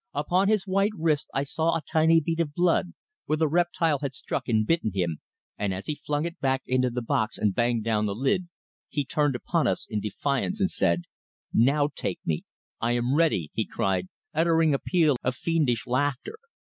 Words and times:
Upon 0.15 0.47
his 0.47 0.65
white 0.65 0.93
wrist 0.97 1.29
I 1.31 1.43
saw 1.43 1.75
a 1.77 1.83
tiny 1.83 2.19
bead 2.19 2.39
of 2.39 2.55
blood, 2.55 2.93
where 3.27 3.37
the 3.37 3.47
reptile 3.47 3.99
had 4.01 4.15
struck 4.15 4.47
and 4.49 4.65
bitten 4.65 4.93
him, 4.95 5.19
and 5.59 5.75
as 5.75 5.85
he 5.85 5.93
flung 5.93 6.25
it 6.25 6.39
back 6.39 6.63
into 6.65 6.89
the 6.89 7.03
box 7.03 7.37
and 7.37 7.53
banged 7.53 7.83
down 7.83 8.07
the 8.07 8.15
lid 8.15 8.47
he 8.89 9.05
turned 9.05 9.35
upon 9.35 9.67
us 9.67 9.85
in 9.87 9.99
defiance, 10.01 10.59
and 10.59 10.71
said: 10.71 11.03
"Now 11.53 11.87
take 11.93 12.17
me! 12.25 12.41
I 12.79 12.93
am 12.93 13.13
ready," 13.13 13.51
he 13.53 13.63
cried, 13.63 14.07
uttering 14.33 14.73
a 14.73 14.79
peal 14.79 15.17
of 15.21 15.35
fiendish 15.35 15.85
laughter. 15.85 16.39